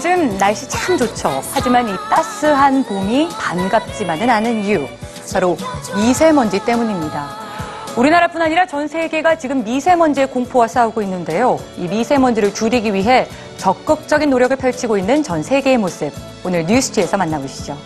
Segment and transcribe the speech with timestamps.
[0.00, 1.42] 네, 요즘 날씨 참 좋죠.
[1.52, 4.88] 하지만 이 따스한 봄이 반갑지만은 않은 이유.
[5.30, 5.58] 바로
[5.94, 7.28] 미세먼지 때문입니다.
[7.98, 11.58] 우리나라뿐 아니라 전 세계가 지금 미세먼지의 공포와 싸우고 있는데요.
[11.76, 16.12] 이 미세먼지를 줄이기 위해 적극적인 노력을 펼치고 있는 전 세계의 모습.
[16.44, 17.76] 오늘 뉴스지에서 만나보시죠.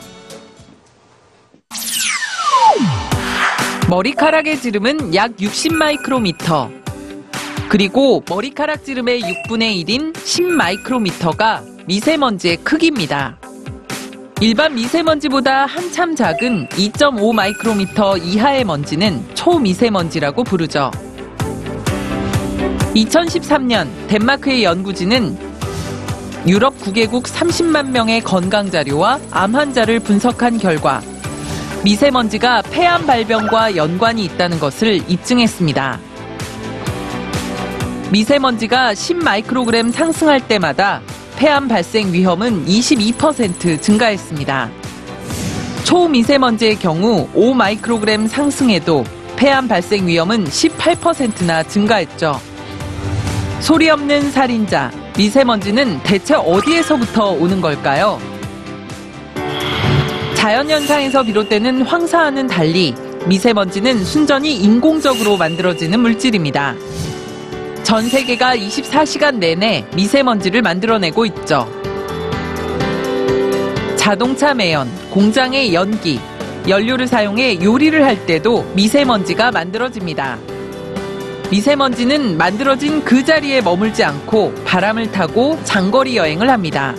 [3.91, 6.70] 머리카락의 지름은 약 60 마이크로미터.
[7.69, 13.37] 그리고 머리카락 지름의 6분의 1인 10 마이크로미터가 미세먼지의 크기입니다.
[14.41, 20.91] 일반 미세먼지보다 한참 작은 2.5 마이크로미터 이하의 먼지는 초미세먼지라고 부르죠.
[22.95, 25.37] 2013년 덴마크의 연구진은
[26.47, 31.03] 유럽 9개국 30만 명의 건강 자료와 암 환자를 분석한 결과
[31.84, 36.01] 미세먼지가 폐암 발병과 연관이 있다는 것을 입증했습니다.
[38.11, 41.03] 미세먼지가 10 마이크로그램 상승할 때마다
[41.45, 44.70] 폐암 발생 위험은 22% 증가했습니다.
[45.84, 49.05] 초미세먼지의 경우 5 마이크로그램 상승해도
[49.36, 52.41] 폐암 발생 위험은 18%나 증가했죠.
[53.61, 58.19] 소리 없는 살인자, 미세먼지는 대체 어디에서부터 오는 걸까요?
[60.36, 62.95] 자연현상에서 비롯되는 황사와는 달리
[63.27, 66.75] 미세먼지는 순전히 인공적으로 만들어지는 물질입니다.
[67.84, 71.68] 전 세계가 24시간 내내 미세먼지를 만들어내고 있죠.
[73.94, 76.18] 자동차 매연, 공장의 연기,
[76.66, 80.38] 연료를 사용해 요리를 할 때도 미세먼지가 만들어집니다.
[81.50, 86.94] 미세먼지는 만들어진 그 자리에 머물지 않고 바람을 타고 장거리 여행을 합니다.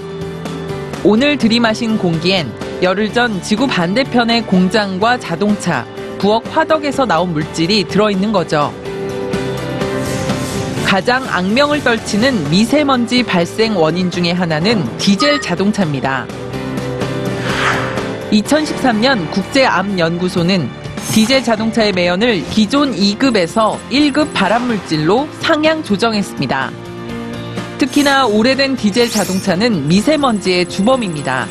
[1.04, 2.52] 오늘 들이마신 공기엔
[2.84, 5.84] 열흘 전 지구 반대편의 공장과 자동차,
[6.20, 8.72] 부엌 화덕에서 나온 물질이 들어있는 거죠.
[10.86, 16.28] 가장 악명을 떨치는 미세먼지 발생 원인 중의 하나는 디젤 자동차입니다.
[18.32, 20.70] 2013년 국제암연구소는
[21.12, 26.72] 디젤 자동차의 매연을 기존 2급에서 1급 발암물질로 상향 조정했습니다.
[27.80, 31.48] 특히나 오래된 디젤 자동차는 미세먼지의 주범입니다.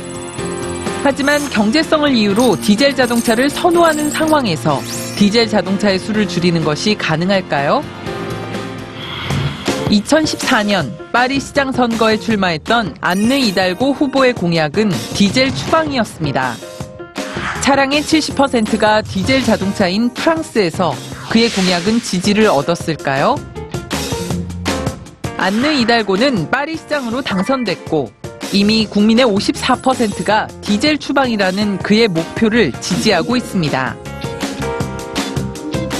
[1.03, 4.81] 하지만 경제성을 이유로 디젤 자동차를 선호하는 상황에서
[5.17, 7.83] 디젤 자동차의 수를 줄이는 것이 가능할까요?
[9.95, 16.55] 2014년 파리 시장 선거에 출마했던 안느 이달고 후보의 공약은 디젤 추방이었습니다.
[17.63, 20.95] 차량의 70%가 디젤 자동차인 프랑스에서
[21.31, 23.37] 그의 공약은 지지를 얻었을까요?
[25.37, 28.11] 안느 이달고는 파리 시장으로 당선됐고
[28.53, 33.97] 이미 국민의 54%가 디젤 추방이라는 그의 목표를 지지하고 있습니다.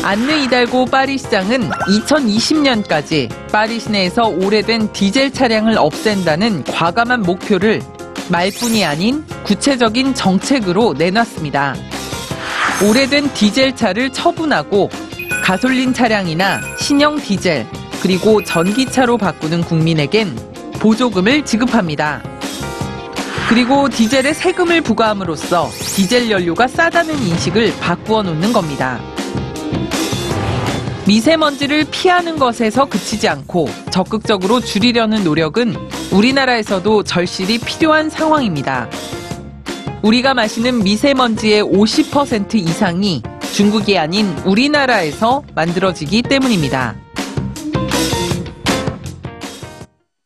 [0.03, 7.81] 안느 이달고 파리 시장은 2020년까지 파리 시내에서 오래된 디젤 차량을 없앤다는 과감한 목표를
[8.29, 11.77] 말뿐이 아닌 구체적인 정책으로 내놨습니다.
[12.85, 14.91] 오래된 디젤 차를 처분하고
[15.45, 17.65] 가솔린 차량이나 신형 디젤
[18.03, 20.37] 그리고 전기차로 바꾸는 국민에겐
[20.81, 22.25] 보조금을 지급합니다.
[23.49, 28.99] 그리고 디젤에 세금을 부과함으로써 디젤 연료가 싸다는 인식을 바꾸어 놓는 겁니다.
[31.07, 35.75] 미세먼지를 피하는 것에서 그치지 않고 적극적으로 줄이려는 노력은
[36.11, 38.89] 우리나라에서도 절실히 필요한 상황입니다.
[40.03, 43.23] 우리가 마시는 미세먼지의 50% 이상이
[43.55, 47.04] 중국이 아닌 우리나라에서 만들어지기 때문입니다.